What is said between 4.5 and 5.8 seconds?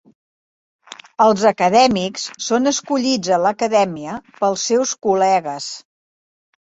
seus col·legues.